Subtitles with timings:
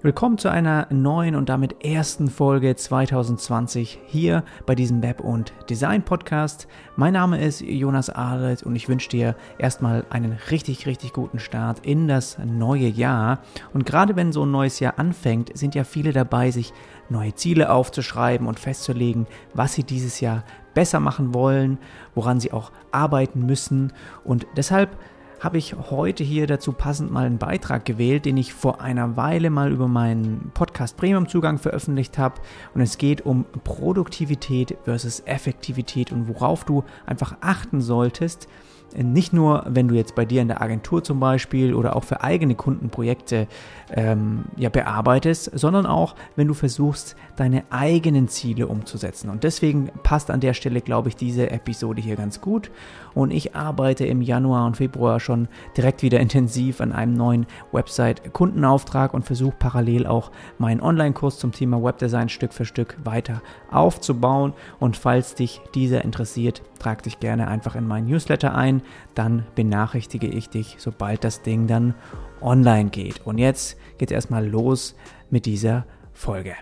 [0.00, 6.68] Willkommen zu einer neuen und damit ersten Folge 2020 hier bei diesem Web- und Design-Podcast.
[6.94, 11.84] Mein Name ist Jonas Ahlet und ich wünsche dir erstmal einen richtig, richtig guten Start
[11.84, 13.40] in das neue Jahr.
[13.74, 16.72] Und gerade wenn so ein neues Jahr anfängt, sind ja viele dabei, sich
[17.08, 20.44] neue Ziele aufzuschreiben und festzulegen, was sie dieses Jahr
[20.74, 21.76] besser machen wollen,
[22.14, 23.92] woran sie auch arbeiten müssen.
[24.22, 24.96] Und deshalb
[25.40, 29.50] habe ich heute hier dazu passend mal einen Beitrag gewählt, den ich vor einer Weile
[29.50, 32.40] mal über meinen Podcast Premium Zugang veröffentlicht habe.
[32.74, 38.48] Und es geht um Produktivität versus Effektivität und worauf du einfach achten solltest,
[38.96, 42.22] nicht nur, wenn du jetzt bei dir in der Agentur zum Beispiel oder auch für
[42.22, 43.46] eigene Kundenprojekte
[43.92, 49.30] ähm, ja, bearbeitest, sondern auch, wenn du versuchst, deine eigenen Ziele umzusetzen.
[49.30, 52.70] Und deswegen passt an der Stelle, glaube ich, diese Episode hier ganz gut.
[53.14, 59.12] Und ich arbeite im Januar und Februar schon direkt wieder intensiv an einem neuen Website-Kundenauftrag
[59.14, 64.52] und versuche parallel auch meinen Online-Kurs zum Thema Webdesign Stück für Stück weiter aufzubauen.
[64.78, 68.77] Und falls dich dieser interessiert, trag dich gerne einfach in meinen Newsletter ein,
[69.14, 71.94] dann benachrichtige ich dich, sobald das Ding dann
[72.40, 73.26] online geht.
[73.26, 74.94] Und jetzt geht es erstmal los
[75.30, 76.54] mit dieser Folge.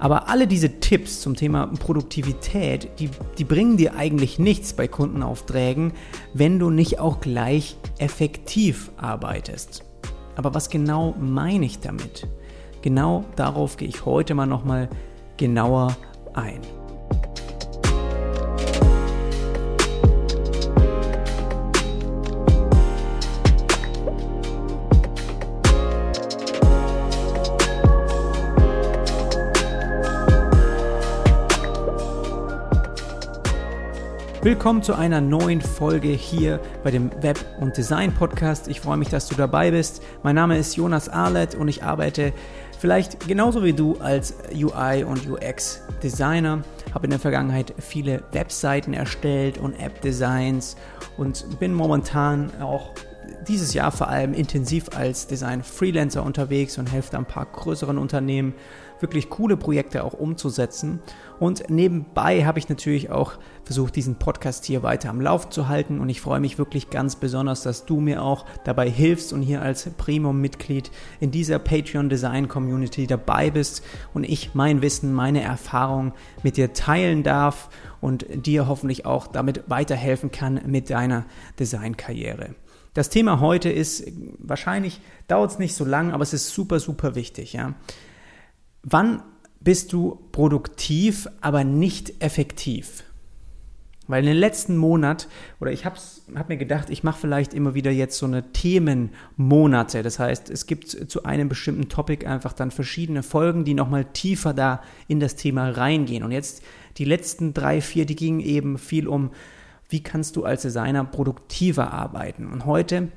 [0.00, 5.92] Aber alle diese Tipps zum Thema Produktivität, die, die bringen dir eigentlich nichts bei Kundenaufträgen,
[6.32, 9.84] wenn du nicht auch gleich effektiv arbeitest.
[10.36, 12.26] Aber was genau meine ich damit?
[12.80, 14.88] Genau darauf gehe ich heute mal nochmal
[15.36, 15.94] genauer
[16.32, 16.60] ein.
[34.42, 38.68] Willkommen zu einer neuen Folge hier bei dem Web- und Design-Podcast.
[38.68, 40.02] Ich freue mich, dass du dabei bist.
[40.22, 42.32] Mein Name ist Jonas Arlett und ich arbeite
[42.78, 46.62] vielleicht genauso wie du als UI- und UX-Designer.
[46.94, 50.74] Habe in der Vergangenheit viele Webseiten erstellt und App-Designs
[51.18, 52.92] und bin momentan auch
[53.48, 58.54] dieses Jahr vor allem intensiv als Design-Freelancer unterwegs und helfe ein paar größeren Unternehmen
[59.00, 61.00] wirklich coole Projekte auch umzusetzen.
[61.38, 63.32] Und nebenbei habe ich natürlich auch
[63.64, 66.00] versucht, diesen Podcast hier weiter am Lauf zu halten.
[66.00, 69.62] Und ich freue mich wirklich ganz besonders, dass du mir auch dabei hilfst und hier
[69.62, 73.82] als Premium-Mitglied in dieser Patreon-Design-Community dabei bist
[74.12, 77.70] und ich mein Wissen, meine Erfahrung mit dir teilen darf
[78.00, 81.24] und dir hoffentlich auch damit weiterhelfen kann mit deiner
[81.58, 82.54] Designkarriere.
[82.94, 84.04] Das Thema heute ist,
[84.38, 87.52] wahrscheinlich dauert es nicht so lang, aber es ist super, super wichtig.
[87.52, 87.74] Ja?
[88.82, 89.22] Wann
[89.60, 93.04] bist du produktiv, aber nicht effektiv?
[94.10, 95.28] Weil in den letzten Monat,
[95.60, 95.96] oder ich habe
[96.34, 100.02] hab mir gedacht, ich mache vielleicht immer wieder jetzt so eine Themenmonate.
[100.02, 104.52] Das heißt, es gibt zu einem bestimmten Topic einfach dann verschiedene Folgen, die nochmal tiefer
[104.52, 106.24] da in das Thema reingehen.
[106.24, 106.64] Und jetzt
[106.96, 109.30] die letzten drei, vier, die gingen eben viel um,
[109.90, 112.46] wie kannst du als Designer produktiver arbeiten.
[112.46, 113.08] Und heute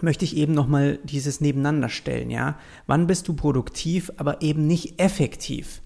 [0.00, 2.58] möchte ich eben nochmal dieses Nebeneinander stellen, ja.
[2.86, 5.80] Wann bist du produktiv, aber eben nicht effektiv?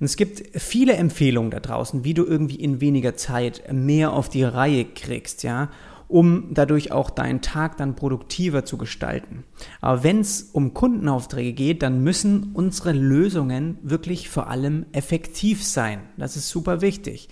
[0.00, 4.30] Und es gibt viele Empfehlungen da draußen, wie du irgendwie in weniger Zeit mehr auf
[4.30, 5.70] die Reihe kriegst, ja,
[6.08, 9.44] um dadurch auch deinen Tag dann produktiver zu gestalten.
[9.80, 16.00] Aber wenn es um Kundenaufträge geht, dann müssen unsere Lösungen wirklich vor allem effektiv sein.
[16.16, 17.28] Das ist super wichtig.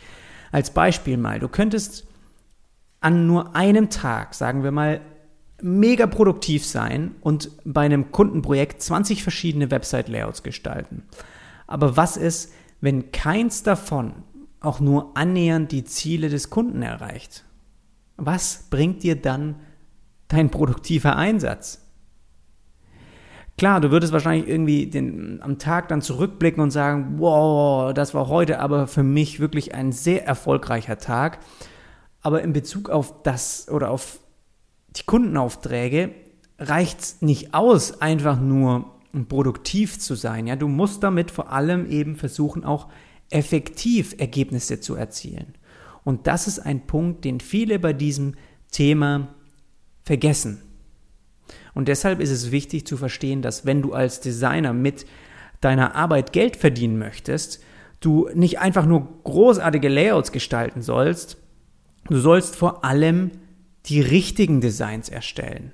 [0.52, 2.07] Als Beispiel mal, du könntest
[3.00, 5.00] an nur einem Tag, sagen wir mal,
[5.60, 11.02] mega produktiv sein und bei einem Kundenprojekt 20 verschiedene Website-Layouts gestalten.
[11.66, 14.12] Aber was ist, wenn keins davon
[14.60, 17.44] auch nur annähernd die Ziele des Kunden erreicht?
[18.16, 19.56] Was bringt dir dann
[20.28, 21.84] dein produktiver Einsatz?
[23.56, 28.28] Klar, du würdest wahrscheinlich irgendwie den, am Tag dann zurückblicken und sagen, wow, das war
[28.28, 31.40] heute aber für mich wirklich ein sehr erfolgreicher Tag.
[32.28, 34.20] Aber in Bezug auf das oder auf
[34.90, 36.10] die Kundenaufträge
[36.58, 38.84] reicht es nicht aus, einfach nur
[39.30, 40.46] produktiv zu sein.
[40.46, 42.88] Ja, du musst damit vor allem eben versuchen, auch
[43.30, 45.54] effektiv Ergebnisse zu erzielen.
[46.04, 48.34] Und das ist ein Punkt, den viele bei diesem
[48.70, 49.28] Thema
[50.04, 50.60] vergessen.
[51.72, 55.06] Und deshalb ist es wichtig zu verstehen, dass wenn du als Designer mit
[55.62, 57.64] deiner Arbeit Geld verdienen möchtest,
[58.00, 61.38] du nicht einfach nur großartige Layouts gestalten sollst,
[62.08, 63.30] du sollst vor allem
[63.86, 65.72] die richtigen Designs erstellen.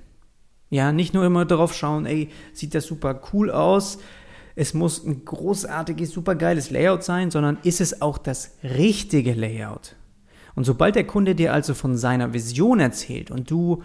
[0.69, 3.99] Ja, nicht nur immer darauf schauen, ey, sieht das super cool aus,
[4.55, 9.95] es muss ein großartiges, super geiles Layout sein, sondern ist es auch das richtige Layout?
[10.55, 13.83] Und sobald der Kunde dir also von seiner Vision erzählt und du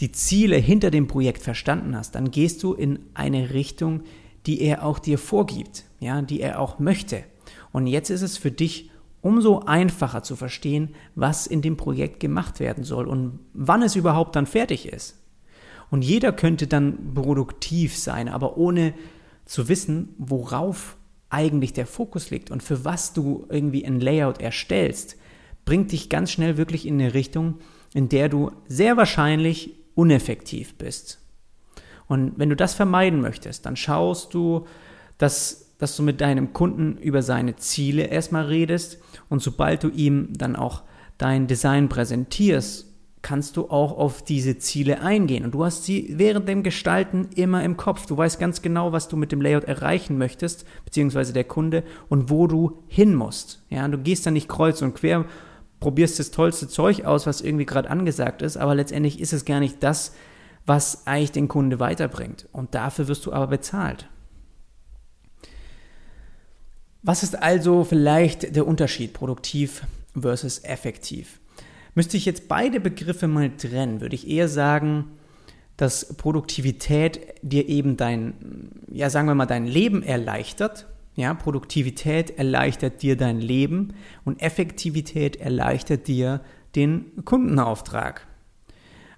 [0.00, 4.02] die Ziele hinter dem Projekt verstanden hast, dann gehst du in eine Richtung,
[4.46, 7.24] die er auch dir vorgibt, ja, die er auch möchte.
[7.72, 8.90] Und jetzt ist es für dich
[9.26, 14.36] umso einfacher zu verstehen, was in dem Projekt gemacht werden soll und wann es überhaupt
[14.36, 15.20] dann fertig ist.
[15.90, 18.94] Und jeder könnte dann produktiv sein, aber ohne
[19.44, 20.96] zu wissen, worauf
[21.28, 25.16] eigentlich der Fokus liegt und für was du irgendwie ein Layout erstellst,
[25.64, 27.58] bringt dich ganz schnell wirklich in eine Richtung,
[27.94, 31.18] in der du sehr wahrscheinlich uneffektiv bist.
[32.06, 34.66] Und wenn du das vermeiden möchtest, dann schaust du,
[35.18, 40.30] dass, dass du mit deinem Kunden über seine Ziele erstmal redest und sobald du ihm
[40.36, 40.82] dann auch
[41.18, 42.86] dein Design präsentierst,
[43.26, 45.44] kannst du auch auf diese Ziele eingehen.
[45.44, 48.06] Und du hast sie während dem Gestalten immer im Kopf.
[48.06, 52.30] Du weißt ganz genau, was du mit dem Layout erreichen möchtest, beziehungsweise der Kunde und
[52.30, 53.64] wo du hin musst.
[53.68, 55.24] Ja, du gehst dann nicht kreuz und quer,
[55.80, 59.58] probierst das tollste Zeug aus, was irgendwie gerade angesagt ist, aber letztendlich ist es gar
[59.58, 60.14] nicht das,
[60.64, 62.48] was eigentlich den Kunde weiterbringt.
[62.52, 64.08] Und dafür wirst du aber bezahlt.
[67.06, 69.86] Was ist also vielleicht der Unterschied produktiv
[70.20, 71.38] versus effektiv?
[71.94, 75.12] Müsste ich jetzt beide Begriffe mal trennen, würde ich eher sagen,
[75.76, 80.88] dass Produktivität dir eben dein, ja sagen wir mal, dein Leben erleichtert.
[81.14, 83.94] Ja, Produktivität erleichtert dir dein Leben
[84.24, 86.40] und Effektivität erleichtert dir
[86.74, 88.26] den Kundenauftrag.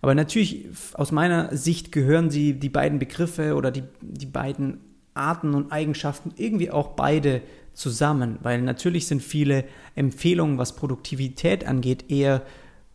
[0.02, 4.80] Aber natürlich, aus meiner Sicht gehören sie, die beiden Begriffe oder die, die beiden
[5.14, 7.40] Arten und Eigenschaften irgendwie auch beide
[7.78, 9.64] zusammen, weil natürlich sind viele
[9.94, 12.42] Empfehlungen, was Produktivität angeht, eher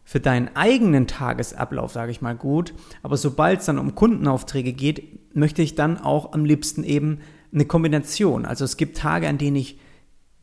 [0.04, 2.74] für deinen eigenen Tagesablauf, sage ich mal, gut.
[3.02, 7.20] Aber sobald es dann um Kundenaufträge geht, möchte ich dann auch am liebsten eben
[7.54, 8.46] eine Kombination.
[8.46, 9.80] Also es gibt Tage, an denen ich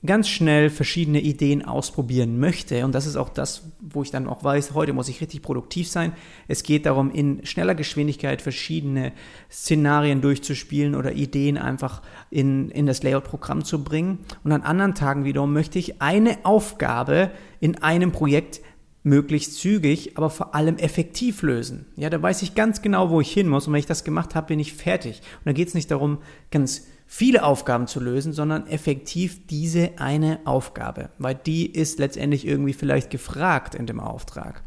[0.05, 2.85] ganz schnell verschiedene Ideen ausprobieren möchte.
[2.85, 5.89] Und das ist auch das, wo ich dann auch weiß, heute muss ich richtig produktiv
[5.89, 6.13] sein.
[6.49, 9.13] Es geht darum, in schneller Geschwindigkeit verschiedene
[9.51, 14.21] Szenarien durchzuspielen oder Ideen einfach in, in das Layout-Programm zu bringen.
[14.43, 17.31] Und an anderen Tagen wiederum möchte ich eine Aufgabe
[17.61, 18.61] in einem Projekt
[19.03, 21.87] möglichst zügig, aber vor allem effektiv lösen.
[21.97, 24.35] Ja, da weiß ich ganz genau, wo ich hin muss und wenn ich das gemacht
[24.35, 25.21] habe, bin ich fertig.
[25.39, 26.19] Und da geht es nicht darum,
[26.51, 32.73] ganz viele Aufgaben zu lösen, sondern effektiv diese eine Aufgabe, weil die ist letztendlich irgendwie
[32.73, 34.63] vielleicht gefragt in dem Auftrag.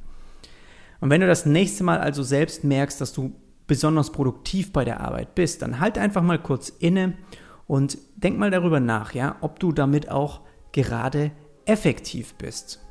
[0.99, 3.33] Und wenn du das nächste Mal also selbst merkst, dass du
[3.65, 7.13] besonders produktiv bei der Arbeit bist, dann halt einfach mal kurz inne
[7.65, 10.41] und denk mal darüber nach, ja, ob du damit auch
[10.73, 11.31] gerade
[11.63, 12.81] effektiv bist.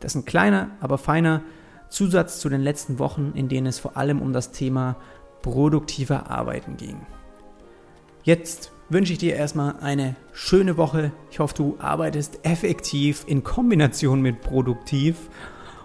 [0.00, 1.42] Das ist ein kleiner, aber feiner
[1.90, 4.96] Zusatz zu den letzten Wochen, in denen es vor allem um das Thema
[5.42, 7.06] produktiver Arbeiten ging.
[8.24, 11.10] Jetzt wünsche ich dir erstmal eine schöne Woche.
[11.32, 15.16] Ich hoffe, du arbeitest effektiv in Kombination mit produktiv.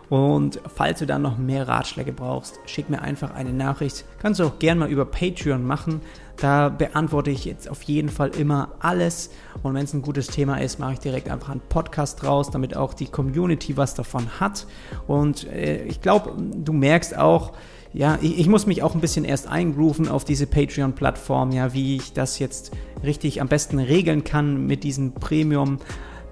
[0.09, 4.05] Und falls du dann noch mehr Ratschläge brauchst, schick mir einfach eine Nachricht.
[4.19, 6.01] Kannst du auch gerne mal über Patreon machen.
[6.37, 9.31] Da beantworte ich jetzt auf jeden Fall immer alles.
[9.63, 12.77] Und wenn es ein gutes Thema ist, mache ich direkt einfach einen Podcast raus, damit
[12.77, 14.67] auch die Community was davon hat.
[15.07, 17.53] Und äh, ich glaube, du merkst auch,
[17.93, 21.95] ja, ich, ich, muss mich auch ein bisschen erst eingrooven auf diese Patreon-Plattform, ja, wie
[21.95, 22.71] ich das jetzt
[23.03, 25.79] richtig am besten regeln kann mit diesen Premium-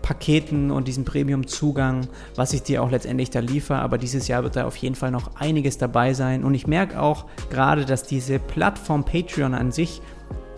[0.06, 3.80] Paketen und diesem Premium-Zugang, was ich dir auch letztendlich da liefere.
[3.80, 6.44] Aber dieses Jahr wird da auf jeden Fall noch einiges dabei sein.
[6.44, 10.04] Und ich merke auch gerade, dass diese Plattform Patreon an sich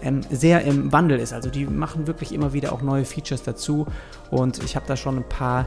[0.02, 1.32] ähm, sehr im Wandel ist.
[1.32, 3.88] Also die machen wirklich immer wieder auch neue Features dazu.
[4.32, 5.66] Und ich habe da schon ein paar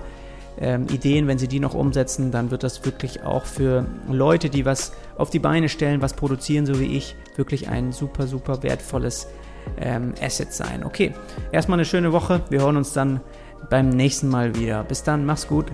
[0.61, 4.65] ähm, Ideen, wenn sie die noch umsetzen, dann wird das wirklich auch für Leute, die
[4.65, 9.27] was auf die Beine stellen, was produzieren, so wie ich, wirklich ein super, super wertvolles
[9.79, 10.85] ähm, Asset sein.
[10.85, 11.13] Okay,
[11.53, 12.43] erstmal eine schöne Woche.
[12.51, 13.21] Wir hören uns dann
[13.69, 14.85] beim nächsten Mal wieder.
[14.85, 15.67] Bis dann, mach's gut.